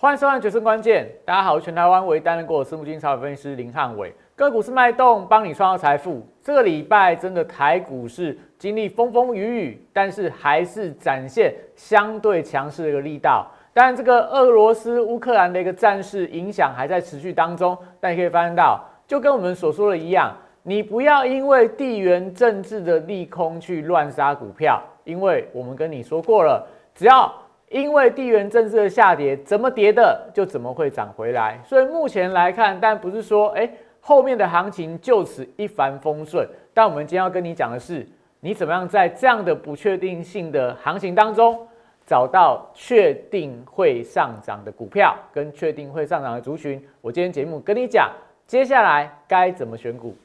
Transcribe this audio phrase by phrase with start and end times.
[0.00, 6.24] 欢迎收看《决胜关键》，大家好，我全台湾唯一担任过私募基金超分析师林汉伟，个股是脉动，帮你创造财富。
[6.40, 13.44] 这个礼拜真的台股是经历风风雨雨，但是还是展现相对强势的一个力道。
[13.74, 27.34] 当然，这个俄罗斯乌克兰的一个战事影响还在持续当中，但你可以发现到，就跟我们所说的一样，你不要因为地缘政治的利空去乱杀股票，因为我们跟你说过了，只要
[27.70, 31.60] 因为地缘政治的下跌，怎么跌的就怎么会涨回来。
[31.64, 36.48] 所以目前来看，但不是说哎后面的行情就此一帆风顺。
[36.72, 38.06] 但我们今天要跟你讲的是，
[38.40, 41.66] 你怎么样在这样的不确定性的行情当中，
[42.06, 46.82] 找到确定会上涨的股票跟确定会上涨的族群。
[47.00, 48.10] 我今天节目跟你讲，
[48.46, 50.16] 接下来该怎么选股。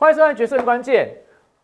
[0.00, 1.08] 欢迎收看《决胜关键》。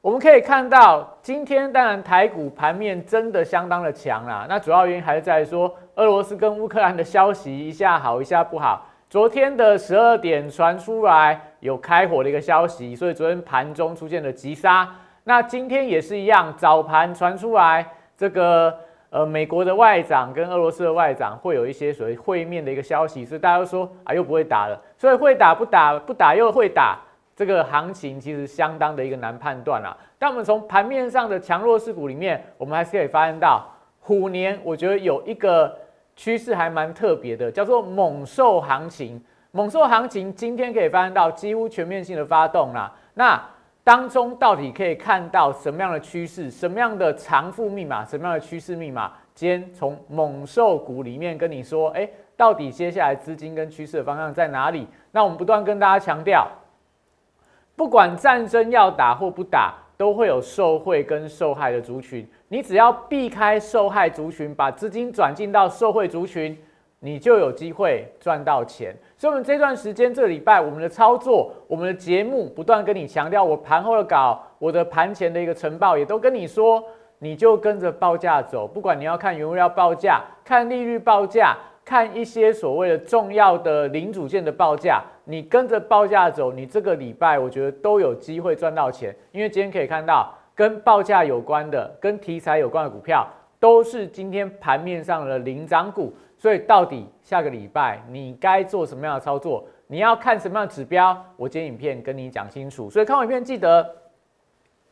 [0.00, 4.44] 我们可以看到，今天当然台股盘面真的相当的强啦。
[4.48, 8.88] 那主要原因还是在说，俄罗斯跟乌克兰的消息一下好一下不好。
[9.08, 14.92] 昨天的十二点传出来有开火的一个消息，所以昨天盘中出现了急杀。
[15.22, 18.76] 那今天也是一样，早盘传出来这个
[19.10, 26.98] 呃美国的外长跟俄罗斯的外长会有一些所谓会面的一个消息，所以大家都说啊又不会打了，所以会打不打不打又会打。
[27.36, 29.96] 这个行情其实相当的一个难判断啦。
[30.18, 33.66] 但我们从盘面上的强弱势股里面，我们还是可以发现到，
[34.00, 35.76] 虎年我觉得有一个
[36.14, 39.22] 趋势还蛮特别的，叫做猛兽行情。
[39.50, 42.92] 猛兽行情今天可以发现到几乎全面性的发动啦。
[43.14, 43.40] 那
[43.82, 46.50] 当中到底可以看到什么样的趋势？
[46.50, 48.04] 什么样的长富密码？
[48.04, 49.12] 什么样的趋势密码？
[49.34, 54.86] 今天从猛兽股里面跟你说，哎，到底接下来资金跟趋势的方向在哪里？
[55.10, 56.48] 那我们不断跟大家强调。
[57.76, 62.26] 不管战争要打或不打，都会有受贿跟受害的族群。
[62.48, 66.56] 你只要避开受害族群，把资金转进到受贿族群，
[67.00, 68.94] 你就有机会赚到钱。
[69.16, 76.82] 所以，我们这段时间这礼拜，我们的操作，我们的节目不断跟你强调，我盘后的稿，我的盘前的一个晨报，也都跟你说，
[77.18, 78.68] 你就跟着报价走。
[78.68, 81.56] 不管你要看原物料报价，看利率报价。
[81.84, 89.14] 看一些所谓的重要的零组件的报价，你跟着报价走，你这个礼拜我觉得都有机会赚到钱。
[89.32, 93.28] 因为今天可以看到跟报价有关的、跟题材有关的股票，
[93.60, 96.12] 都是今天盘面上的领涨股。
[96.38, 99.64] 所以到底下个礼拜你该做什么样的操作？
[99.86, 101.16] 你要看什么样的指标？
[101.36, 102.88] 我今天影片跟你讲清楚。
[102.88, 103.86] 所以看完影片记得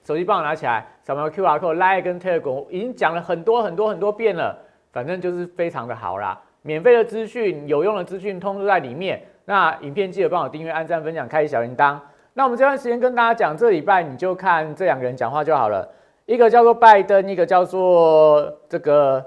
[0.04, 4.58] 手机帮我拿起来，扫描 Q R code、Line 跟 Telegram，已经讲了很多很多很多遍了，
[4.92, 6.40] 反正就是非常的好啦。
[6.62, 9.22] 免费的资讯、有用的资讯，通都在里面。
[9.44, 11.98] 那影片记得帮我订阅、按赞、分享、开启小铃铛。
[12.34, 15.86] 那我们这段时间跟大家讲，这礼拜你就看这两个人讲话就好了。
[16.24, 19.24] 一个叫做拜登，一个叫做这个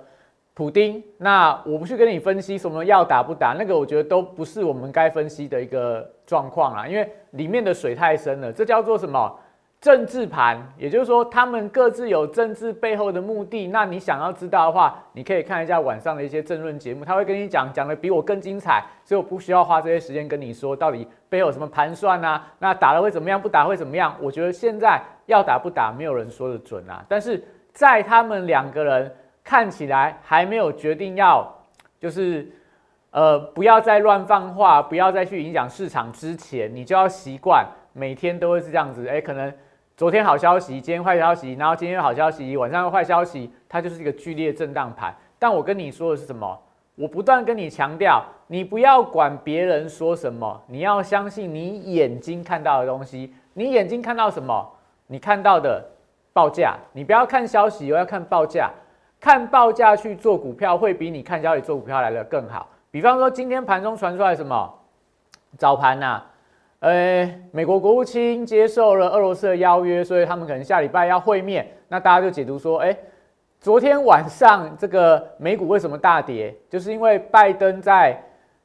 [0.53, 1.03] 普丁。
[1.17, 8.51] 那我不去跟你分析什么要打不打，那个我觉得都不是我们该分析的一个状况啊，因为里面的水太深了。
[8.51, 9.39] 这叫做什么？
[9.85, 13.67] 政治盘，也就是说，他们各自有政治背后的目的。
[13.67, 18.83] 那你想要知道的话，你可以看一下晚上的一些政论节目，他会跟你讲，讲的比我更精彩。
[19.03, 22.43] 所以我不需要花这些时间跟你说到底背后有什么盘算啊？
[22.57, 23.39] 那打了会怎么样？
[23.39, 24.15] 不打会怎么样？
[24.19, 27.05] 我觉得现在要打不打，没有人说的准啊。
[27.07, 31.47] 但是在他们两个人看起来还没有决定要，
[31.99, 32.51] 就是
[33.11, 37.63] 呃，不要再乱放话，不要再去影响市场之前，你就要习惯
[37.93, 39.07] 每天都会是这样子。
[39.07, 39.53] 哎，可能。
[39.97, 45.15] 昨天好消息，今天坏消息，然后今天好消息，晚上坏消息，它就是一个剧烈震荡盘。
[45.39, 46.59] 但我跟你说的是什么？
[46.95, 53.33] 我不断跟你强调，你不要管别人说什么，你要相信你眼睛看到的东西。
[53.53, 54.69] 你眼睛看到什么？
[55.07, 55.81] 你看到的
[56.33, 58.69] 报价，你不要看消息，我要看报价。
[59.21, 62.67] 看报价去做股票，会比你看消息做股票来的更好。
[62.91, 64.73] 比方说，今天盘中传出来什么？
[65.57, 66.21] 早盘呐。
[66.85, 71.65] 呃，美国国务卿接受了俄罗斯的邀约，所以他们可能下礼拜要会面。
[71.87, 72.95] 那大家就解读说，哎，
[73.59, 76.55] 昨天晚上这个美股为什么大跌？
[76.69, 78.15] 就是因为拜登在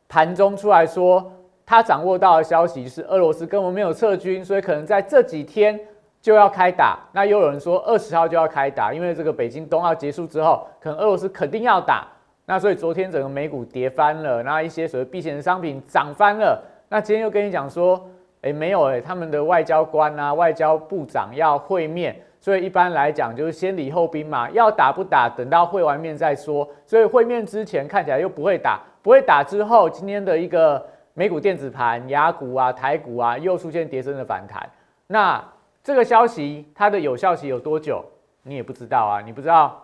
[0.07, 1.33] 盘中出来说，
[1.65, 5.81] 他掌握到的消息是俄罗斯根本没有撤军，所以可能在这几天
[6.21, 6.99] 就要开打。
[7.13, 12.07] 那又有人说二十号就要开打，因为这个北京冬奥结束之后，可能俄罗斯肯定要打。
[12.45, 16.63] 那所以昨天整个美股跌翻了，那一些所谓避险的商品涨翻了。
[16.93, 18.05] 那今天又跟你讲说，
[18.43, 26.69] 哎，没有哎，他们的外交官啊、外交部长要会面，所以一般来讲就是先礼后兵嘛，要打不打，等到会完面再说。
[26.85, 30.85] 所以会面之前看起来又不会打，不会打之后，今天的一个
[31.15, 34.69] 美股电子盘、雅股啊、台股啊，又出现跌升的反弹。
[35.07, 35.41] 那
[35.85, 38.05] 这个消息它的有效期有多久？
[38.43, 39.81] 你也不知道啊，你不知道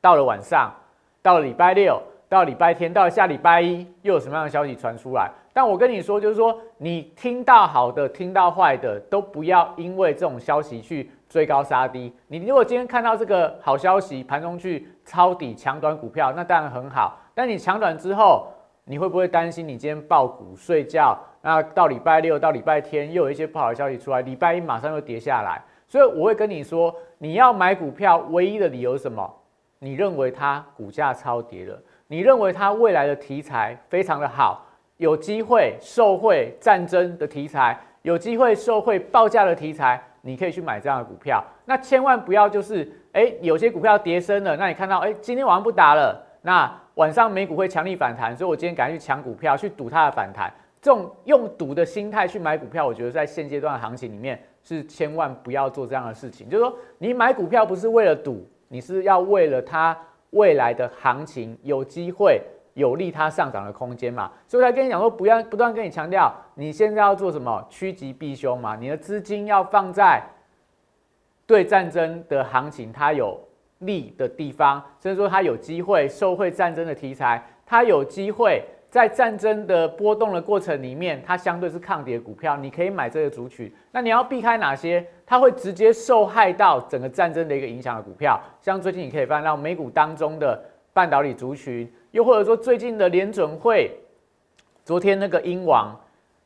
[0.00, 0.72] 到了晚上，
[1.20, 5.30] 到了礼拜六，到礼拜天，到下礼拜一，又有什么样的消息传出来？
[5.52, 12.12] 但我跟你说，就是说你听到好的，听到坏的，都不要因为这种消息去追高杀低。
[12.26, 17.16] 你如果今天看到这个好消息，盘中去抄底抢短股票，那当然很好。
[17.34, 18.48] 但你抢短之后，
[18.84, 21.16] 你会不会担心你今天爆股睡觉？
[21.40, 25.62] 那到礼拜六到礼拜天又有一些不好的消息出来，礼拜一马上又跌下来。
[25.86, 29.32] 所以我会跟你说，你要买股票唯一的理由是什么？
[29.78, 31.78] 你认为它股价超跌了，
[32.08, 34.66] 你认为它未来的题材非常的好，
[34.98, 41.42] 有机会受惠战争的题材，有机会受惠报价的题材，你可以去买这样的股票。
[41.64, 50.52] 那千万不要就是，哎，有些股票跌升了，那你看到，哎，今天晚上不打了，那晚上美股会强力反弹，所以我今天赶紧去抢股票，去赌它的反弹。
[50.82, 56.46] 这种用赌的心态去买股票，我觉得在现阶段的行情里面是千万不要做这样的事情。
[56.50, 59.96] 就是说，你买股票不是为了赌，你是要为了它
[60.34, 62.40] 未来的行情有机会
[62.74, 64.30] 有利它上涨的空间嘛。
[64.46, 68.76] 所以他跟你讲说，不要不断跟你强调，你现在要做什么趋吉避凶嘛。
[68.76, 70.22] 你的资金要放在
[71.46, 73.40] 对战争的行情它有
[73.78, 78.62] 利的地方，甚至说它有机会受惠战争的题材，它有机会。
[78.94, 83.68] 在战争的波动的过程里面，它相对是抗跌股票，你可以买这个族群。
[83.90, 85.04] 那你要避开哪些？
[85.26, 90.62] 它会直接受害到整个战争的一个影响的股票，像最近你可以翻到美股当中的
[90.92, 93.90] 半导体族群，又或者说最近的联准会，
[94.84, 95.92] 昨天那个英王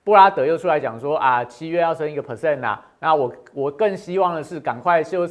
[0.03, 2.83] 布拉德又出来讲说啊，七月要升一个 percent 啊。
[2.99, 5.27] 那我我更希望的是赶快就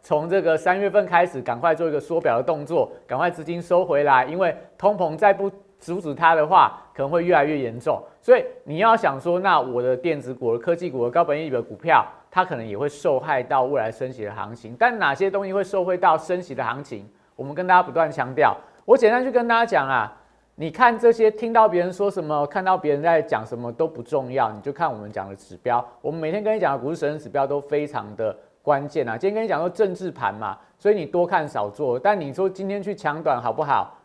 [0.00, 5.52] 从这个三月份开始，赶快做一个缩表的动作，赶快资金收回来，因为通膨再不。
[5.82, 8.00] 阻止它的话，可能会越来越严重。
[8.20, 14.76] 所以你要想说，那我的电子股、科技股、高本益比的股票，它可能也会受害到未来升息的行情。
[14.78, 17.04] 但哪些东西会受惠到升息的行情？
[17.34, 18.56] 我们跟大家不断强调。
[18.84, 20.16] 我简单去跟大家讲啊，
[20.54, 25.84] 你看这些，听到别人说什么，看到别人在讲什么都不重要，你就看我们讲的指标。
[26.00, 29.18] 我们每天跟你讲的股市神指标都非常的关键啊。
[29.18, 31.98] 今天跟你讲说政治盘嘛，所以你多看少做。
[31.98, 33.98] 但你说今天去抢短好不好？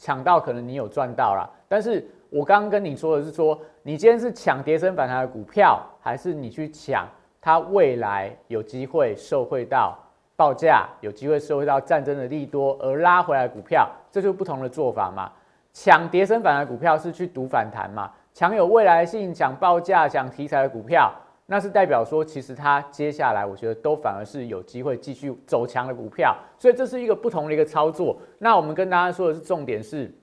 [0.00, 7.06] 抢到可能你有赚到了，但是我刚刚跟你说的是说，你今天是抢跌升反弹的股票，还是你去抢
[7.38, 9.98] 它未来有机会受惠到
[10.36, 15.30] 报价，有机会受惠到战争的利多而拉回来股票，这就不同的做法嘛。
[15.74, 21.12] 抢跌升反弹的股票是去赌反弹嘛，抢有未来性、抢报价、抢题材的股票。
[21.52, 28.16] 那是代表说，其实它接下来我觉得都反而是有机会继续走强的股票，所以这是一个不同的一个操作。
[28.38, 30.14] 那我们跟大家说的是重点是，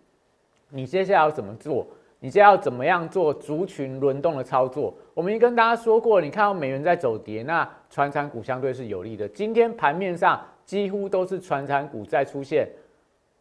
[0.70, 1.86] 你接下来要怎么做？
[2.20, 4.94] 你接下来要怎么样做族群轮动的操作？
[5.14, 9.28] 我们已经跟大家说过，你看到美元在走跌，那传产股相对是有利的。
[9.28, 12.66] 今天盘面上几乎都是传产股在出现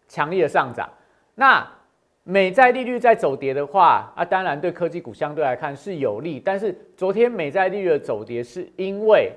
[0.08, 0.90] 强烈的上涨，
[1.36, 1.64] 那。
[2.28, 6.42] 美债利率在走跌的话，啊，当然对科技股相对来看是有利。
[6.44, 9.30] 但是昨天美债利率的走跌，是因为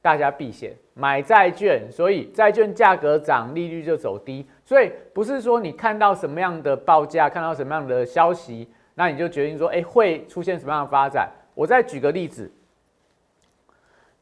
[0.00, 4.46] 大家避险买债券，所以债券价格涨，利率就走低。
[4.64, 11.28] 所以不是说你看到什么样的报价，看到什么样的消息，那你就决定说，哎，会出现什么样的发展？
[11.54, 12.48] 我再举个例子，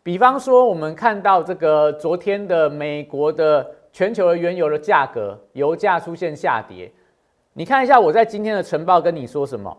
[0.03, 6.91] 比方说我们看到这个昨天的美国的全球的原油的价格，油价出现下跌。
[7.57, 9.77] 你看一下我在今天的晨报跟你说什么？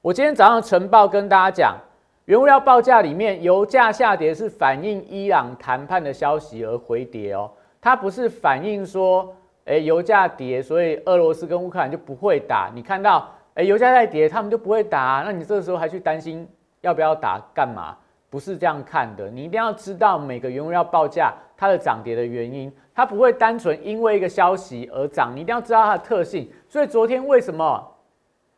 [0.00, 1.76] 我今天早上晨报跟大家讲，
[2.24, 12.70] 原物料报价里面油价下跌是反映伊朗谈判的消息而回跌哦，它不是反映说，哎，油价跌，所以俄罗斯跟乌克兰就不会打。
[12.74, 16.48] 你看到，哎，油价在跌，他们就不会打，那你这个时候还去担心
[16.80, 17.94] 要不要打干嘛？
[18.30, 22.72] 不是这样看的，你一定要知道每个原物料报价它的涨跌的原因。
[22.94, 26.48] 它不会单纯因为一个消息而涨，你一定要知道它的特性。
[26.68, 27.86] 所以昨天为什么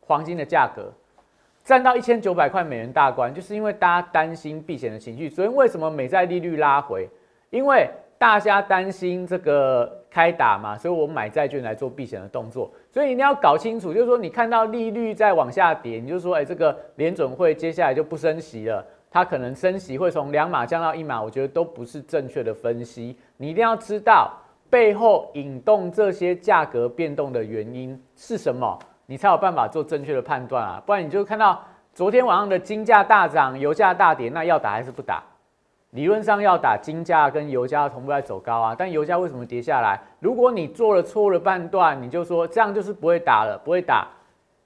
[0.01, 0.91] 黄金的价格
[1.63, 5.29] 站到一千九百块美元大关，就是因为大家担心避险的情绪。
[5.29, 7.09] 昨天为什么美债利率拉回？
[7.49, 12.71] 因为大家担心这个开打嘛，所以我买债券来做避险的动作。
[12.91, 18.85] 所以一定要搞清楚，就是说你看到利率在往下跌，你就说，哎，这个联准会接下来就不升息了。
[19.09, 23.15] 它可能升息会从两码降到一码，我觉得都不是正确的分析。
[23.37, 24.31] 你一定要知道
[24.69, 30.81] 背后引动这些价格变动的原因是什么，你才有办法做正确的判断啊！
[30.85, 31.61] 不然你就看到
[31.93, 35.23] 昨天晚上的金价大涨，油价大跌，那要打还是不打？
[35.91, 39.97] 理论上要打，金价跟油价同步在走高啊，但油价为什么跌下来？
[40.19, 44.07] 如果你做了错误的判断，你就说这样就是不会打了，不会打，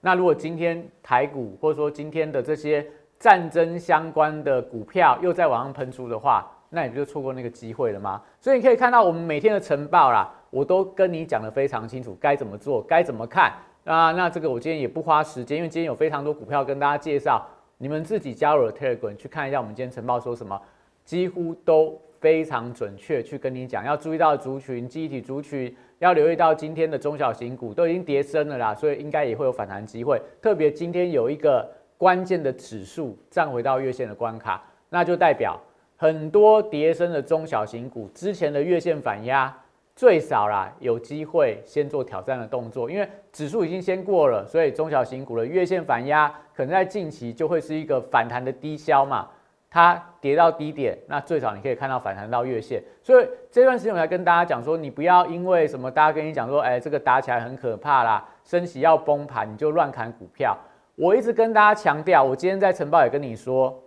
[0.02, 2.84] 那如果今天台股或者说今天的这些
[3.20, 8.22] 战争相关的股票又在往上喷出的话，那你不就错过那个机会了吗？
[8.40, 13.52] 所以你可以看到我们每天的晨报啦，我都跟你讲的非常清楚，该怎么做，该怎么看
[13.86, 14.12] 啊。
[14.12, 17.44] 那这个我今天也不花时间，因为今天有非常多股票跟大家介绍，
[17.78, 20.62] 你们自己加入了 Telegram 去看一下我们今天晨报说什么，
[21.04, 30.22] 几乎都非常准确去跟你讲，要注意到族群、集体族群，要留意到今天的中小型股都已经跌升了啦，所以应该也会有反弹机会。
[30.40, 35.60] 特别今天有一个关键的指数站回到月线的关卡，那就代表。
[36.02, 39.54] 很多跌升的中小型股之前的月线反压
[39.94, 49.28] 最少啦，有机会先做挑战的动作，因为指数已经先过了，所以中小型股的月线反压可能在近期就会是一个反弹的低消嘛。
[49.70, 52.82] 它跌到低点，那最少你可以看到反弹到月线。
[53.04, 60.58] 所以这段时间我来跟大家讲说，你不要因为什么，大家跟你讲说，哎，这个打起来很可怕啦，升息要崩盘，你就乱砍股票。
[60.96, 63.84] 我一直跟大家强调，我今天在晨报也跟你说，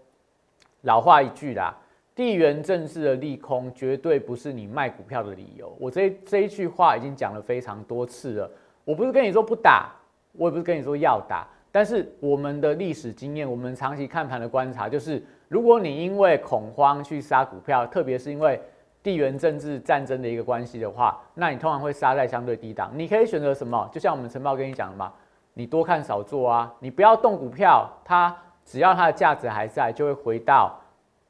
[0.82, 1.74] 老话一句啦。
[2.14, 5.74] 地缘政治的利空绝对不是你卖股票的理由。
[5.80, 8.50] 我这这一句话已经讲了非常多次了。
[8.84, 9.90] 我不是跟你说不打，
[10.32, 11.46] 我也不是跟你说要打。
[11.70, 18.60] 但是我们的历史经验，我们长期看盘的观察，就是如果你因为恐慌去杀股票，特别是因为
[19.02, 22.90] 地缘政治战争的一个关系的话，那你通常会杀在相对低档。
[22.94, 23.88] 你可以选择什么？
[23.90, 25.10] 就像我们晨报跟你讲的嘛，
[25.54, 30.78] 你多看少做啊，你不要动股票，它只要它的价值还在，就会回到。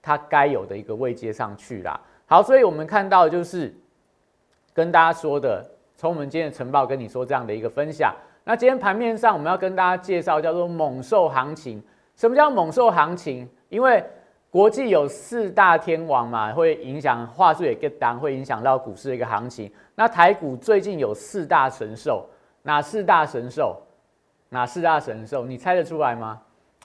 [0.02, 1.98] 它该有的一个位阶上去啦。
[2.26, 3.72] 好，所以我们看到就是
[4.74, 5.64] 跟大家说的，
[5.96, 8.14] 从我们今天的晨报跟你说这样的一个分享。
[8.44, 11.82] 那今天盘面上我们要跟大家介绍叫做猛兽行情。
[12.16, 13.48] 什么叫猛兽行情？
[13.68, 14.04] 因为
[14.50, 19.72] 国际有四大天王嘛，会影响话术也跟当，会影响到股市的一个行情。
[19.94, 22.28] 那台股最近有四大神兽，
[22.62, 23.80] 哪四大神兽？
[24.48, 25.46] 哪四大神兽？
[25.46, 26.40] 你猜得出来吗？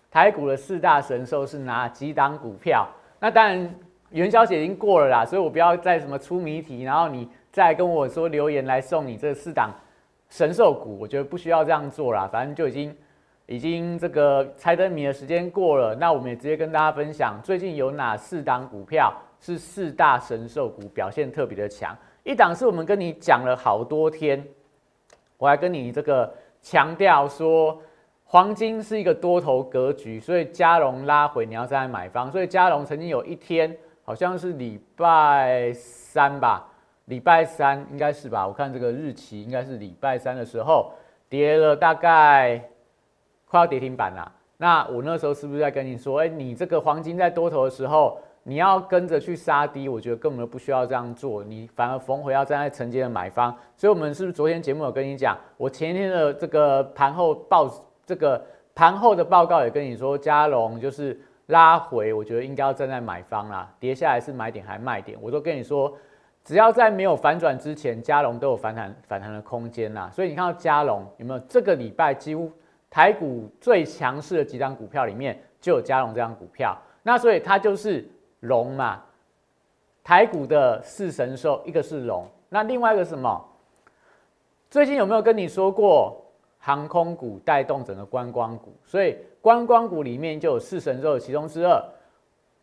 [0.10, 2.88] 台股的四大神兽是哪几档股票？
[3.20, 3.76] 那当然，
[4.12, 9.72] 元宵节已经过了啦，所以我不要再什么出谜题，然后你再跟我说留言来送你这四档
[10.30, 12.96] 神兽股，我觉得不需要这样做啦，反正就已经
[13.48, 15.96] 已经这个猜灯谜的时间过了。
[15.96, 21.98] 那我们也直接跟大家分享，最近有哪四档股票是四大神兽股表现特别的强？
[22.24, 24.46] 一档是我们跟你讲了好多天，
[25.38, 26.32] 我还跟你这个
[26.62, 27.82] 强调说。
[28.29, 32.29] 黄金是一个多头格局，所以加龙拉回你要再买方。
[32.29, 36.67] 所以加龙曾经有一天好像是礼拜三吧，
[37.05, 38.46] 礼拜三应该是吧？
[38.46, 40.91] 我看这个日期应该是礼拜三的时候
[41.29, 42.62] 跌了大概
[43.46, 44.29] 快要跌停板了。
[44.57, 49.88] 那我那时候是不是在跟你说，哎，你这个黄金在多头的时候，你要跟着去杀低？
[49.88, 53.55] 我觉得根本不需要这样做，你反而逢回要站在承接的买方。
[53.77, 57.72] 所以，我们是不是昨天节目有跟你讲，我前天的这个盘后报？
[58.08, 65.94] 这个盘后的报告也跟你说，加龙就是拉回，我觉得应该要站在买方啦，跌下来是买点还是卖点，我都跟你说，
[66.44, 70.10] 只要在没有反转之前，加龙都有反弹反弹的空间啦。
[70.12, 71.40] 所以你看到加龙有没有？
[71.50, 72.50] 这个礼拜几乎
[72.90, 78.10] 台股最强势的几张股票里面就有加龙这张股票，那所以它就是
[78.40, 79.04] 龙嘛，
[80.02, 83.46] 台股的四神兽，一个是龙，那另外一个什么？
[84.70, 86.24] 最近有没有跟你说过？
[86.68, 91.82] 航空股带动整个观光股，所以观光股里面就有四神兽其中之二，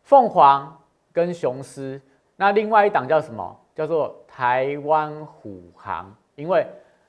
[0.03, 0.79] 凤凰
[1.11, 1.99] 跟雄狮。
[2.35, 3.59] 那另外一档叫什么？
[3.73, 6.67] 叫做台湾虎航，因为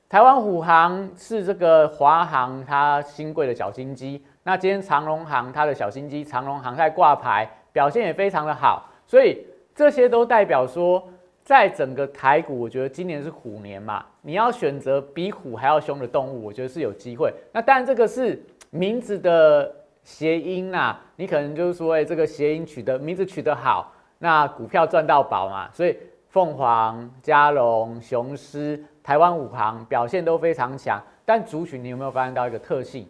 [0.09, 4.25] 台湾虎航是这个华航它新贵的小心机。
[4.41, 11.07] 那今天长龙航它的小心机长龙航在挂牌，表现也非常的好，所以这些都代表说。
[11.47, 17.33] 在整个台股，我觉得今年是虎年嘛，你要选择比虎还要凶的动物，我觉得是有机会。
[17.53, 19.73] 那当然这个是名字的
[20.03, 25.69] 谐音呐，你可能就是说，哎，这个谐音取得名字取得好，那股票赚到宝嘛。
[25.71, 31.01] 所以凤凰、嘉龙、雄狮、台湾五行表现都非常强。
[31.23, 33.07] 但族群你有没有发现到一个特性？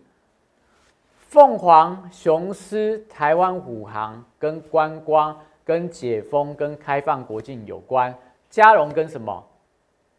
[1.15, 8.15] 凤凰、雄狮、台湾五行跟观光、跟解封、跟开放国境有关。
[8.49, 9.43] 加融跟什么？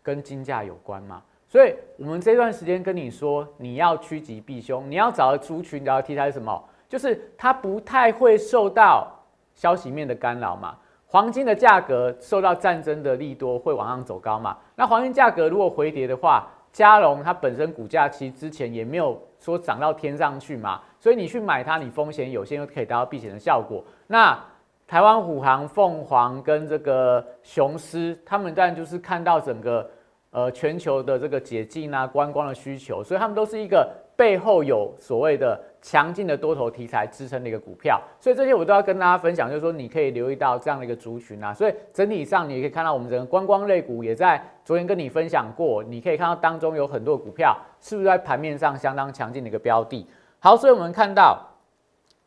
[0.03, 1.23] 跟金价有关嘛？
[1.47, 6.65] 所以我们这段时间跟你说，你要趋吉避凶，你要找的族群，你要题材是什么？
[6.89, 9.07] 就是它不太会受到
[9.55, 10.77] 消息面的干扰嘛。
[11.07, 14.57] 黄金的价格受到战争的利多会往上走高嘛？
[14.77, 23.83] 那黄金价格如果回跌的话，加融它本身股价其实之前也没有说涨到天上去嘛，所以你去买它，你风险有限又可以达到避险的效果。
[24.07, 24.39] 那
[24.89, 29.91] 台湾虎航、凤凰跟这个雄狮，他们当然就是看到整个
[30.31, 41.53] 呃全球的这个解禁啊、观光的需求，所以他们都是一个背后有所谓的强劲的多头题材支撑的一个股票，所以这些我都要跟大家分享，就是说你可以留意到这样的一个族群啊。
[41.53, 50.07] 所以整体上你也可以看到，我们整个观光类股也在昨天跟你分享过，你可以看到当中有很多股票是不是在盘面上相当强劲的一个标的。
[50.39, 51.47] 好，所以我们看到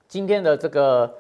[0.08, 1.12] 今天的这个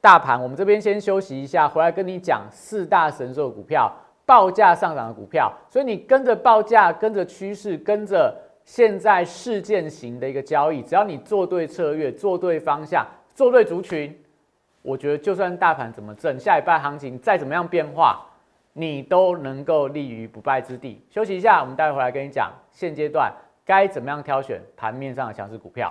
[0.00, 3.92] 大盘，我们这边先休息一下，回来跟你讲四大神兽股票
[4.24, 5.52] 报价上涨的股票。
[5.68, 8.34] 所以你跟着报价，跟着趋势，跟着。
[8.64, 13.02] 现在事件型的一个交易，只要你做对策略、做对方向、
[13.34, 14.14] 做对族群，
[14.82, 18.26] 我觉得就算大盘怎么震，下一半行情再怎么样变化，
[18.74, 21.02] 你都能够立于不败之地。
[21.08, 23.32] 休息一下，我们待会回来跟你讲现阶段
[23.64, 25.90] 该怎么样挑选盘面上的强势股票。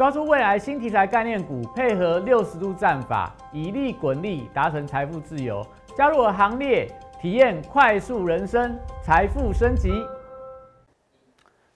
[0.00, 5.62] 抓住未来新题材概念股，配合六十度战法，以利滚利，达成财富自由。
[5.94, 9.92] 加入我行列，体验快速人生，财富升级。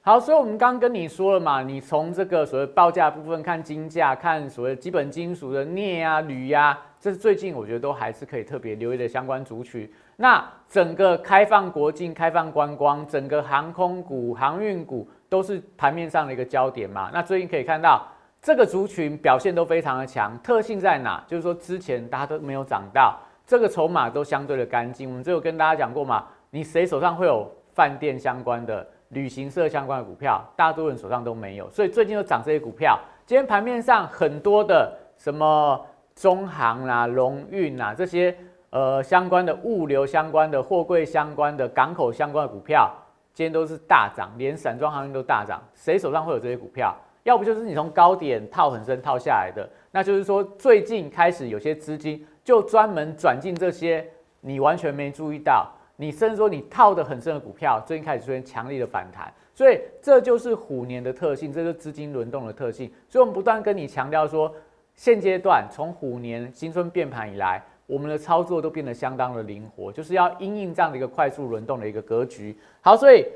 [0.00, 6.78] 好，所以我们刚刚跟你说了嘛，你从这个所谓报价部分看金价，看所谓基本金属的镍啊、铝呀。
[6.98, 9.87] 这是最近我觉得都还是可以特别留意的相关族群。
[10.16, 17.10] 那整个开放国境、开放观光，整个航空股、航运股都是盘面上的一个焦点嘛。
[17.12, 18.06] 那最近可以看到
[18.44, 21.24] 这个族群表现都非常的强，特性在哪？
[21.26, 25.09] 就是说之前大家都没有涨到，这个筹码都相对的干净。
[25.09, 30.44] 我们只有跟大家讲过嘛，你谁手上会有饭店相关的、旅行社相关的股票？
[30.54, 33.00] 大多数人手上都没有，所以最近都涨这些股票。
[33.24, 35.80] 今天盘面上很多的什么？
[36.14, 38.33] 中航啦、龙运啦这些
[38.70, 42.88] 呃相关的物流相关的货柜相关的港口相关的股票，
[43.33, 45.61] 今天都是大涨，连散装航运都大涨。
[45.74, 46.94] 谁手上会有这些股票？
[47.24, 54.06] 要不就是你从高点套很深套下来的，那就是说最近开始有些资金就专门转进这些
[54.40, 59.30] 你完全没注意到，你甚至说你套的很深的股票，最近开始出现强力的反弹。
[59.52, 62.90] 所以这就是虎年的特性，这是资金轮动的特性。
[63.08, 64.54] 所以我们不断跟你强调说。
[64.96, 72.56] 现阶段从虎年新春变盘以来，我们的操作都变得相当的灵活，就是要因应这样的一个快速轮动的一个格局。
[72.80, 73.26] 好，所以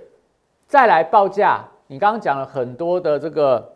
[0.68, 3.68] 再来报价，你刚刚讲了很多的这个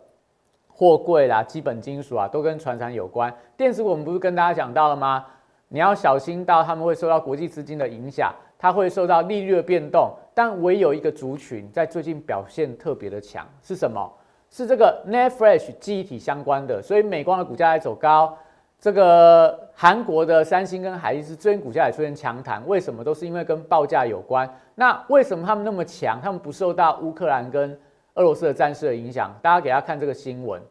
[0.75, 3.33] 货柜啦、基本金属啊，都跟船厂有关。
[3.55, 5.25] 电子我们不是跟大家讲到了吗？
[5.69, 10.11] 你要小心到他们会受到国际资金的影响，它会受到利率的变动。
[10.33, 14.11] 但唯有一个族群在最近表现特别的强，是什么？
[14.49, 18.37] 是这个 Net Flash 记忆体相关的，所以美光的股价在走高。
[18.79, 23.03] 这个韩国的三星跟海力士最近股价也出现强弹，为什么？
[23.03, 24.47] 都是因为跟报价有关。
[24.75, 26.19] 那为什么他们那么强？
[26.21, 27.79] 他们不受到乌克兰跟
[28.15, 29.33] 俄罗斯的战事的影响。
[29.41, 30.61] 大家给他看这个新闻，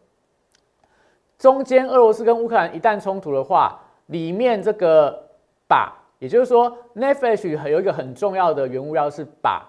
[1.38, 5.28] 中间俄罗斯跟乌克兰一旦冲突的话，里面这个
[5.68, 9.62] 钯，也就是说 Net Flash 有一个很重要的原物料是钯。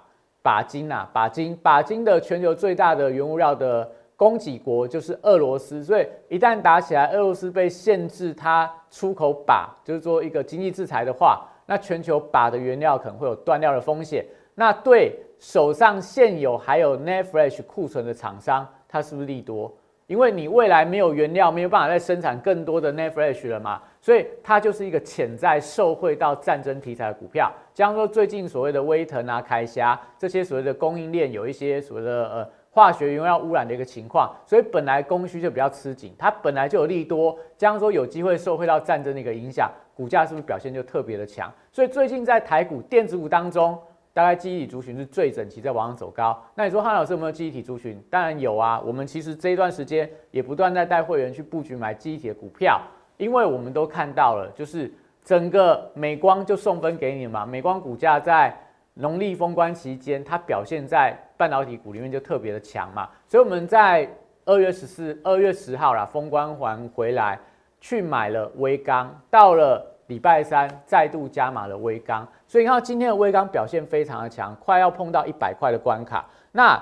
[0.44, 14.26] 钯金呐，钯金，钯金的全球最大的原物料的供给国就是俄罗斯，所以一旦打起来，俄罗斯被限制它出口钯，就是做一个经济制裁的话，那全球钯的原料可能会有断料的风险。
[14.56, 19.70] 那对手上现有还有 net fresh 库存的厂商，它是不是利多？
[20.08, 23.82] 因为你未来没有原料，没有办法再生产更多的 net fresh 了嘛。
[24.00, 41.52] 所以它就是一个潜在受惠到战争题材的股票，像说最近所谓的威腾啊、凯霞这些所谓的供应链有一些所谓的呃化学原料污染的一个情况，所以本来供需就比较吃紧，它本来就有利多，这样说有机会受惠到战争的一个影响，股价是不是表现就特别的强？
[41.70, 43.78] 所以最近在台股电子股当中，
[44.14, 46.40] 大概记忆体族群是最整齐，在往上走高。
[46.54, 48.00] 那你说汉老师有没有记忆体族群？
[48.12, 48.80] 当然有啊。
[48.86, 52.80] 我们其实这一段时间也不断在带会员去布局买记忆体的股票，
[53.18, 57.44] 因为我们都看到了，就是整个美光就送分给你嘛。
[57.44, 58.56] 美光股价在
[58.94, 63.10] 农历封关期间，它表现在半导体股里面就特别的强嘛。
[63.28, 64.08] 所以我们在
[64.46, 67.40] 二月十四、二月十号啦，封关还回来
[67.82, 69.90] 去买了微钢，到了。
[70.14, 76.24] 礼拜三再度加码了微钢，所以你看今天的微钢表现非常的强，快要碰到一百块的关卡。
[76.52, 76.80] 那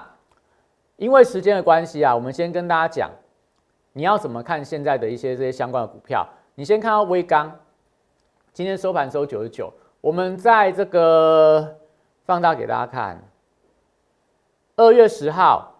[0.97, 3.09] 因为时间的关系啊，我们先跟大家讲，
[3.93, 6.27] 你要怎么看现在的一些这些相关的股票？
[6.55, 7.57] 你先看到微钢，
[8.51, 11.77] 今天收盘收九十九，我们在这个
[12.25, 13.23] 放大给大家看，
[14.75, 15.79] 二月十号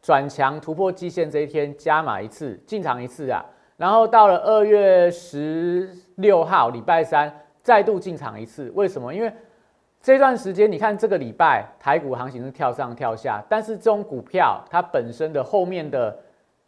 [0.00, 3.44] 转强突破季线这一天加码一次，进场一次啊。
[3.76, 8.70] 然后到了二月十六号，礼拜三再度进场一次。
[8.76, 9.12] 为什么？
[9.12, 9.32] 因为
[10.00, 16.16] 这段时间，你看这个礼拜台股行情是跳上跳下，但是这种股票它本身的后面的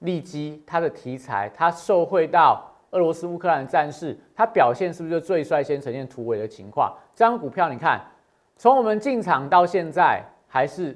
[0.00, 6.92] 利基、它的题材、它受惠到俄罗斯乌克兰战事，它表现是不是就最率先呈现突围的情况？
[7.14, 8.00] 这张股票你看，
[8.56, 10.92] 从我们进场到现在，还是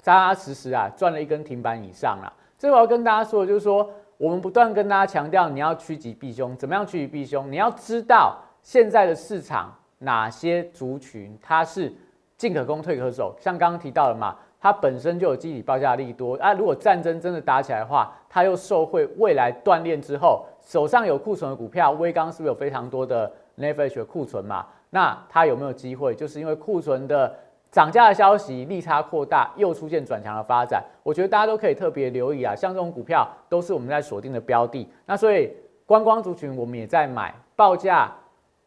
[0.00, 2.32] 扎扎实实啊，赚了一根停板以上了。
[2.56, 3.90] 这我要跟大家说的就是说。
[4.18, 6.56] 我们不断跟大家强调，你要趋吉避凶。
[6.56, 7.50] 怎么样趋吉避凶？
[7.50, 11.92] 你要知道现在的市场哪些族群它是
[12.36, 13.34] 进可攻退可守。
[13.38, 16.52] 像刚刚提到的嘛，它本身就有集体报价利多啊。
[16.52, 24.66] 如果战争真的打起来的话，它又受惠未来锻炼之后，手上有库存的股票，微刚是不是有非常多的 n e f i s h 库存嘛？
[24.90, 26.12] 那它有没有机会？
[26.14, 27.32] 就是因为库存的。
[27.70, 32.54] 涨价的消息利差扩大，又出现转强的发展，我觉得大家都可以特别留意啊。
[32.56, 34.88] 像这种股票都是我们在锁定的标的。
[35.04, 35.52] 那所以
[35.84, 38.10] 观光族群我们也在买，报价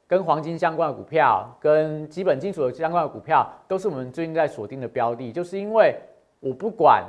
[0.07, 5.31] 跟黄金相关的股票，跟基本金属的相关的股票，都是我们最近在锁定的标的。
[5.31, 5.95] 就是因为
[6.39, 7.03] 我不管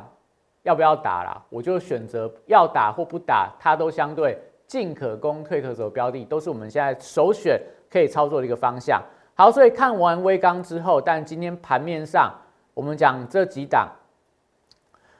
[0.62, 9.02] 要不要打啦，我就选择要打或不打，它都相对进可攻退可守标的，都是我们现在首选可以操作的一个方向。
[9.42, 12.32] 好，所以看完微钢之后，但今天盘面上，
[12.74, 13.88] 我们讲这几档，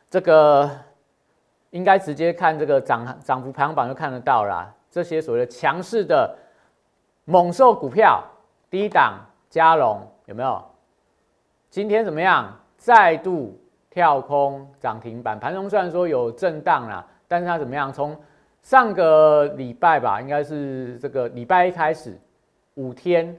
[0.09, 0.71] 这个
[1.71, 4.73] 应该直接看这个涨涨幅排行榜就看得到啦。
[4.89, 6.33] 这些所谓的强势的
[7.25, 8.23] 猛兽股票，
[8.71, 9.19] 第一档
[9.51, 10.65] 嘉龙有没有？
[11.69, 12.57] 今天怎么样？
[12.77, 17.93] 再度跳空涨停板，盘中虽然说有震荡啦，但是它怎么样？
[17.93, 18.17] 从
[18.63, 22.17] 上个礼拜吧，应该是这个礼拜一开始，
[22.75, 23.37] 五天。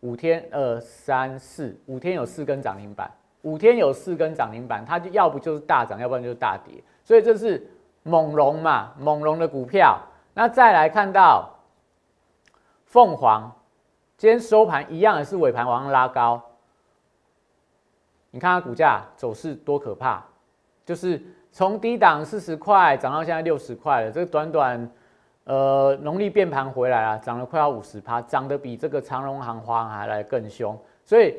[0.00, 3.10] 五天二三四五天有四根涨停板，
[3.42, 7.66] 五天有四根涨停板，它就要不就是大涨，要不然就是大跌，所以这是
[8.02, 9.98] 猛龙嘛，猛龙的股票。
[10.34, 11.48] 那再来看到
[12.84, 13.50] 凤凰，
[14.18, 16.40] 今天收盘一样也是尾盘往上拉高，
[18.30, 20.22] 你看它股价走势多可怕，
[20.84, 24.90] 就是从低档四十块涨到现在六十块了，这个短短。
[25.46, 30.76] 呃，农历变盘回来了，涨了快要五十趴，涨得比这个长荣航花还来更凶。
[31.04, 31.36] 所以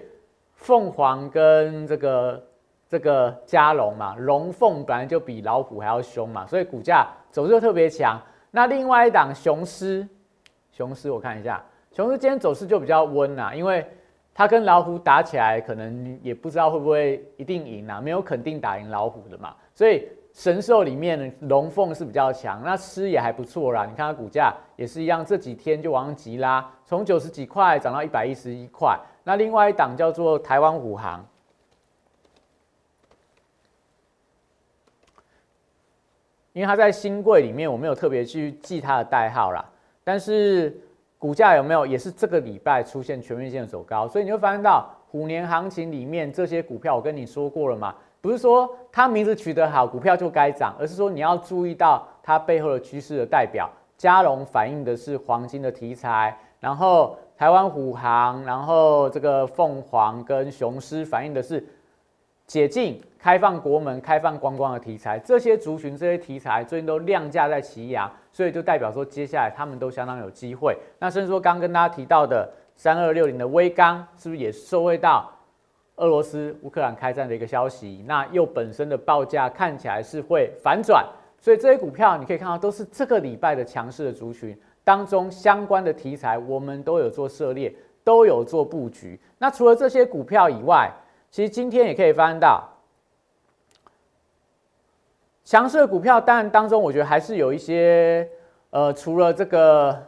[0.53, 2.43] 凤凰跟这个
[2.87, 8.17] 这个加龙嘛，龙凤本来就比老虎还要凶嘛，所以股价走势特别强。
[8.49, 10.07] 那另外一档雄狮，
[10.71, 13.85] 雄狮我看一下，雄狮今天走势就比较温啊，因为
[14.33, 20.07] 它跟老虎打起来，可能也不知道会不会一定赢啊，没有肯定打赢老虎的嘛，所以。
[20.37, 23.87] 神兽里面龙凤是比较强，那狮也还不错啦。
[23.87, 28.95] 你看它股价也是一样，这几天就往上急拉，从九十几块涨到一百一十一块。
[29.23, 31.25] 那另外一档叫做台湾虎航，
[36.53, 39.65] 因为它在新贵里面，我没有特别去记它的代号啦。
[40.03, 40.79] 但是
[41.17, 47.95] 股价有没有也是这个礼拜出现全面性的走高，所以你会发现到虎年行情里面这些股票，我跟你说过了嘛。
[48.27, 53.69] 不是说它名字取得好，股票就该涨，而是说你要注意到它背后的趋势的代表。
[53.95, 61.65] 嘉龙反映的是黄金的题材，然后台湾虎航，然后这个凤凰跟雄狮反映的是
[62.45, 65.17] 解禁、开放国门、开放观光的题材。
[65.17, 70.77] 这些族群、这些题材最近都量价在齐扬，所以就代表说接下来他们都相当有机会。
[70.99, 75.31] 那甚至说刚跟大家提到的三二六零的微钢，是不是也受惠到？
[75.97, 81.03] 俄罗斯乌克兰开战的一个消息，那又本身的报价看起来是会反转，
[81.39, 89.19] 所以这些股票你可以看到都是这个礼拜的强势的族群当中相关的题材，我们都有做涉猎，都有做布局。
[89.39, 90.91] 那除了这些股票以外，
[91.31, 92.63] 其实今天也可以翻到
[95.43, 98.29] 强势的股票，当然当中我觉得还是有一些，
[98.69, 99.99] 呃，除了这个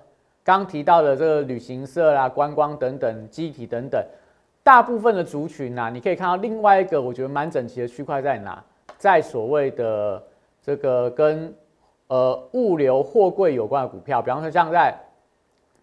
[0.44, 4.00] 刚提到的这个旅行社啦、观光等等、机体等等。
[4.64, 8.64] 大部分的族群啊，你可以看到另外一个我觉得蛮整齐的区块在哪，
[8.98, 10.22] 在所谓的
[10.62, 11.54] 这个跟
[12.08, 14.94] 呃物流货柜有关的股票，比方说像在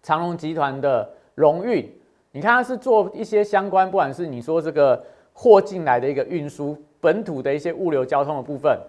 [0.01, 1.91] 长隆集团的荣运，
[2.31, 8.79] 你看它是做一些相关，不管是你说这个货进来的一个运输，本土的一些物流交通的部分，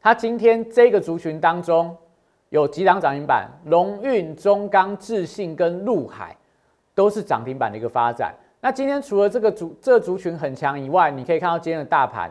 [0.00, 1.96] 它今天这个族群当中
[2.50, 6.36] 有几档涨停板，荣运、中钢、智信跟陆海
[6.94, 8.32] 都是涨停板的一个发展。
[8.64, 12.30] 那今天除了这个族这族群很强以外，你可以看到今天的大盘，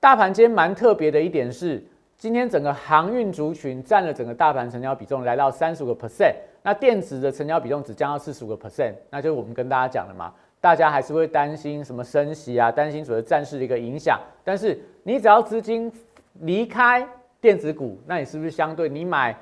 [0.00, 1.84] 大盘今天蛮特别的一点是，
[2.16, 15.92] 今天整个航运族群占了整个大盘成交比重来到三十五个 percent，那电子的成交比重只降到四十五个 percent，那就是我们跟大家讲的嘛，大家还是会担心什么升息啊，担心所谓战事的一个影响，但是你只要资金
[16.40, 17.06] 离开
[17.42, 19.38] 电子股，那你是不是相对你买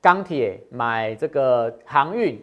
[0.00, 2.42] 钢铁、买这个航运？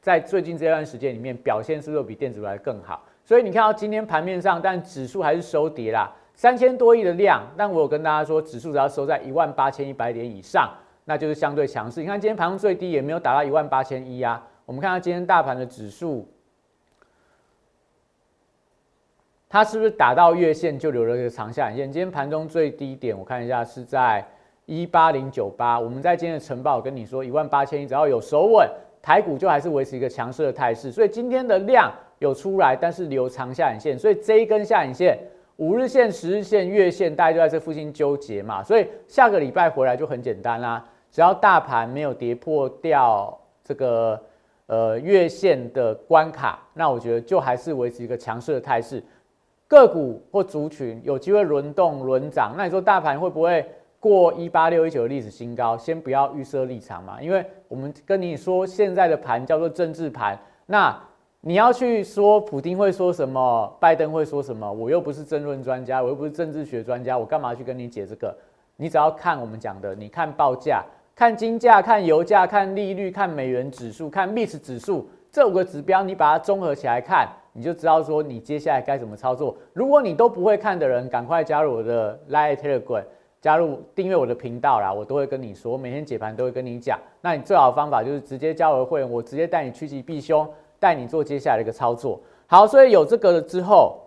[0.00, 3.04] 在最近这段时间里面，表现是不是比电子来更好？
[3.22, 7.46] 所以你看到今天盘面上，但指数还是收跌啦，三千多亿的量。
[7.56, 10.72] 但我有跟大家说，指数只要收在一万八千一百点以上，
[11.04, 12.00] 那就是相对强势。
[12.00, 14.42] 你看今天盘中最低也没有达到一万八千一啊。
[14.64, 16.26] 我们看到今天大盘的指数，
[19.48, 21.92] 它是不是打到月线就留了一个长下影线？
[21.92, 24.26] 今天盘中最低点我看一下是在
[24.64, 25.78] 一八零九八。
[25.78, 28.66] 我们在今天的晨报跟你说，一万八千一只要有守稳。
[29.02, 35.18] 台股就还是维持一个强势的态势，所以今天的量有出来，但是留长下影线，所以这一根下影线，
[35.56, 38.62] 五日线、十日线、月线，大家就在这附近纠结嘛。
[38.62, 44.22] 所以下个礼拜回来就很简单啦，只要大盘没有跌破掉这个
[44.66, 49.02] 呃月线的关卡，那我觉得就还是维持一个强势的态势，
[49.66, 52.54] 个股或族群有机会轮动轮涨。
[52.56, 53.64] 那你说大盘会不会？
[54.00, 60.98] 过一八六一九的历史新高，先不要预设立场嘛，因为我们跟你说现在的盘叫做政治盘，那
[61.42, 68.34] 你要去说普京会说什么，拜登会说什么，我又不是政论专家，我又不是政治学专家，我干嘛去跟你解这个？
[68.76, 70.82] 你只要看我们讲的，你看报价、
[71.14, 79.54] 看金价、看油价、看利率、看美元指数、看 MIS 指数这五个指标，你把它综合起来看，你就知道说你接下来该怎么操作。
[79.74, 83.04] 如果你都不会看的人，赶快加入我的 Line Telegram。
[83.40, 86.98] 加入订阅我的频道啦，我都会跟你说，每天解盘都会跟你讲。
[87.22, 90.46] 那你最好的方法就是直接加我的会员，我直接带你趋吉避凶，
[90.78, 92.20] 带你做接下来的一个操作。
[92.46, 93.98] 好，所以有这个了之后，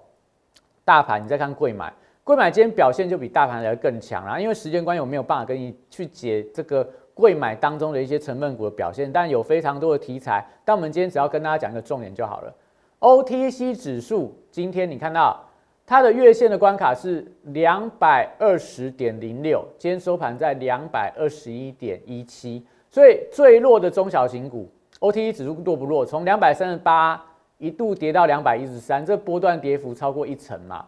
[0.86, 1.92] 大盘你再看贵买，
[2.24, 4.40] 贵买今天表现就比大盘来的更强啦。
[4.40, 10.46] 因为时间关系，我没有办法跟你去解这个贵买当中的一些成分股的表现，但有非常多的题材。
[10.64, 12.54] 但我们今天只要跟大家讲一个重点就好了。
[13.00, 15.44] OTC 指数今天你看到。
[15.94, 24.68] 它的月线的关卡是两百二十点零六，今天收盘在两百二十一点一七，所以最弱的中小型股
[25.02, 26.04] ，OTE 指数弱不弱？
[26.04, 27.24] 从两百三十八
[27.60, 30.84] 一度跌到两百一十三，这波段跌幅超过一成嘛？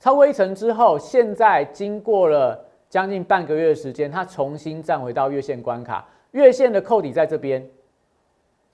[0.00, 7.64] 超过一成之后，现在经过了将近半个月的时间，它重新站回到月线关卡，月线的扣底在这边，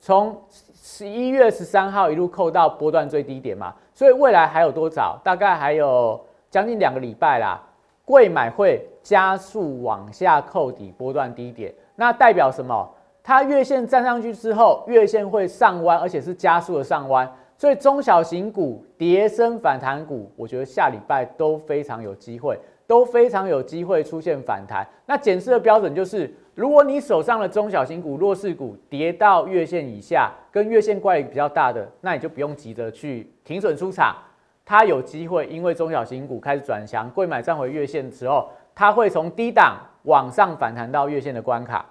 [0.00, 0.34] 从
[0.86, 3.74] 十一月十三号一路扣到波段最低点嘛？
[3.94, 5.18] 所以未来还有多少？
[5.24, 7.58] 大概还有将近两个礼拜啦。
[8.04, 12.86] 贵买会加速往下扣底波段低点，那代表什么？
[13.22, 17.26] 它月线站上去之后，月线会上弯，而且是加速的上弯。
[17.56, 24.86] 所以中小型股、叠升反弹股，我觉得下礼拜都非常有机会，都非常有机会出现反弹。
[25.06, 26.32] 那检视的标准就是。
[26.56, 34.14] 如果你手上的中小型股、弱势股跌到月线以下，跟月线乖离比较大的，那你就不用急着去停损出场。
[34.64, 41.84] 它有机会，因为中小型股开始转强，贵买站回月线的时候，它会从低档往上反弹到月线的关卡。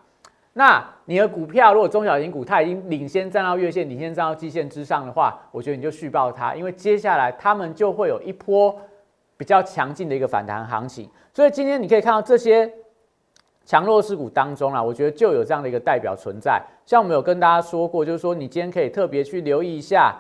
[0.54, 8.74] 那你的股票如果中小型股它已经领先站到月线、领先站到季线之上的话，我觉得你就续报它，因为接下来他们就会有一波
[9.38, 11.10] 比较强劲的一个反弹行情。
[11.34, 12.72] 所以今天你可以看到这些。
[13.66, 16.62] 强弱势股当中啊，我觉得就有这样的一个代表存在。
[16.86, 20.14] 像我们有跟大家说过，就是说你今天可以特别去留意一下，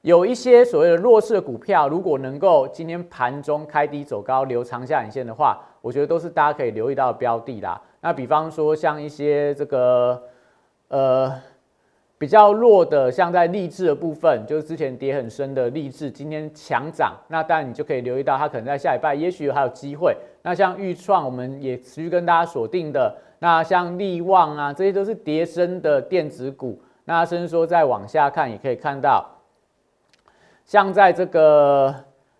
[0.00, 7.80] 有一些所谓的弱势股票，如果能够今天盘中开低走高，留长下影线的话，我觉得都是大家可以留意到的标的啦。
[8.00, 10.20] 那比方说像一些这个
[10.88, 11.40] 呃
[12.22, 20.16] 比较弱的，像在励志的部分，就是之前跌很深的励志，今天强涨，那当然你就可以留意到它可能在下礼拜也许还有机会。
[20.42, 23.12] 那像预创，我们也持续跟大家锁定的。
[23.40, 26.80] 那像力旺啊，这些都是叠升的电子股。
[27.06, 29.28] 那甚至说再往下看，也可以看到，
[30.64, 31.92] 像在这个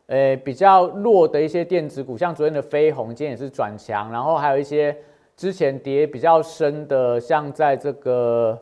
[0.06, 4.12] 呃比较弱的一些电子股，像昨天的飞鸿，今天也是转强。
[4.12, 4.96] 然后还有一些
[5.36, 8.56] 之前跌比较深的，像在这个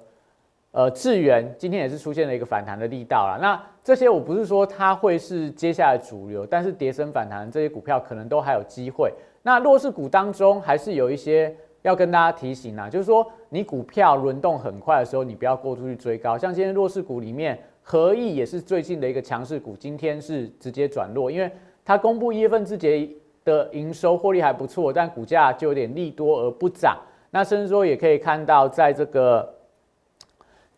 [0.72, 3.38] 呃智源今天也是出现了一个反弹的力道了。
[3.40, 9.12] 那这些我不是说它会是接下来主流，但是跌升反弹这些股票可能都还有机会。
[9.42, 16.36] 那弱势股当中还是有一些要跟大家提醒啊，就是说你股票轮动很快的时候，你不要过度去追高。
[16.36, 21.50] 像今天弱势股里面，合意也是最近的一个强势股，今天是直接转弱，因为
[21.84, 23.08] 它公布一月份之节
[23.44, 26.98] 的营收获利还不错，但股价就有点利多而不涨。
[27.30, 29.50] 那甚至说也可以看到，在这个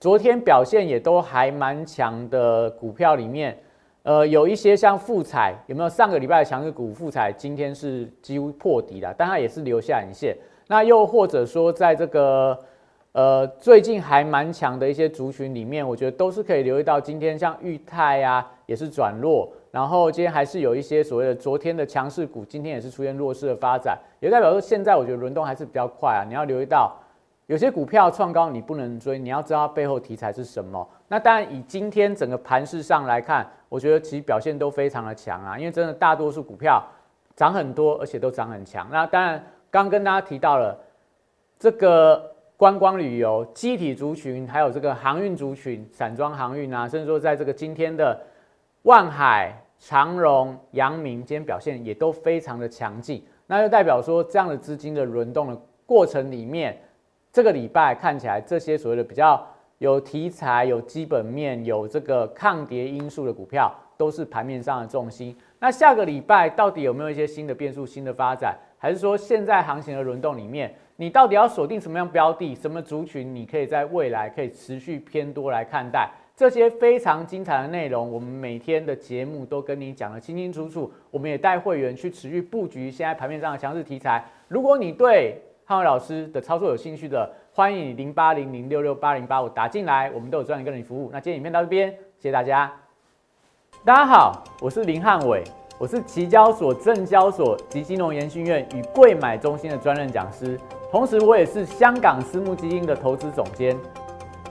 [0.03, 3.57] 昨天表现也都还蛮强的股票里面。
[4.03, 6.93] 呃，有一些像富彩，有没有上个礼拜的强势股？
[6.93, 10.37] 富彩今天是几乎破底了，但它也是留下影线。
[10.67, 12.59] 那又或者说，在这个
[13.13, 17.01] 呃最近还蛮强的一些族群里面，我觉得都是可以留意到。
[17.01, 26.27] 今天像裕泰啊，也是转弱，然后今天还是有一些所谓的昨天的强势股，今天也是出现弱势的发展，也代表说现在我觉得轮动还是比较快啊。
[26.27, 26.93] 你要留意到。
[27.53, 30.89] 有些股票创高你不能追，你要知道背后题材是什么。
[31.07, 36.83] 那当然，以今天整个盘势上来看，我觉得其实表现都非常的强啊，因为真的大多数股票
[37.37, 38.89] 涨很多，而且都涨很强。
[38.91, 40.75] 那当然，刚跟大家提到了
[41.59, 48.19] 这个观光旅游、机体族群，还有这个航运族群、散装航运啊，甚至说在这个今天的
[48.85, 53.23] 万海、长荣、阳明，今天表现也都非常的强劲。
[53.47, 56.81] 那就代表说，这样的资金的轮动的过程里面。
[57.33, 59.43] 这个礼拜看起来，这些所谓的比较
[59.79, 65.35] 有题材、有基本面、有这个抗跌因素的股票，都是盘面上的重心。
[65.59, 68.55] 那下个礼拜到底有没有一些新的变数、新的发展？
[68.77, 73.35] 还是说现在行情的轮动里面，你到底要锁定什么样标的、什么族群？
[73.35, 78.13] 你可以在未来可以持续偏多来看待这些非常精彩的内容。
[78.13, 80.93] 我们每天的节目都跟你讲的清清楚楚。
[81.11, 84.23] 我们也带会员去持续布局现在盘面上的强势题材。
[84.49, 91.09] 如果你对汉伟老师的操作有兴趣的，欢迎你零八零零六六八零八五打进来，我们都有专人跟你服务。
[91.13, 92.71] 那今天影片到这边，谢谢大家。
[93.85, 95.45] 大家好，我是林汉伟，
[95.79, 100.59] 我是期交所、证交所及金融研训院与贵买中心的专任讲师，
[100.91, 103.77] 同时我也是香港私募基金的投资总监，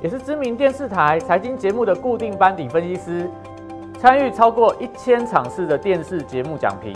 [0.02, 3.30] 也是知名电视台财经节目的固定班底分析师，
[4.00, 6.96] 参与超过一千场次的电视节目讲评。